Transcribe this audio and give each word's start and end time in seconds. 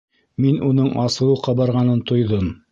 Мин 0.45 0.57
уның 0.69 0.87
асыуы 1.03 1.37
ҡабарғанын 1.45 2.05
тойҙом. 2.13 2.53